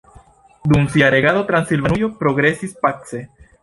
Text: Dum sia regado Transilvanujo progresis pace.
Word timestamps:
Dum 0.71 0.87
sia 0.95 1.13
regado 1.17 1.45
Transilvanujo 1.53 2.11
progresis 2.25 2.77
pace. 2.87 3.27